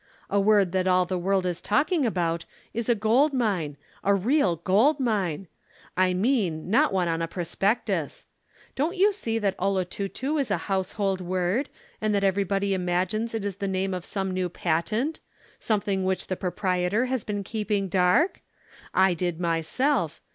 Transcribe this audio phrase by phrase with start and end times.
[0.31, 4.55] "A word that all the world is talking about is a gold mine a real
[4.55, 5.47] gold mine.
[5.95, 8.25] I mean, not one on a prospectus.
[8.75, 11.69] Don't you see that 'Olotutu' is a household word,
[12.01, 15.19] and that everybody imagines it is the name of some new patent,
[15.59, 18.41] something which the proprietor has been keeping dark?
[18.95, 20.19] I did myself.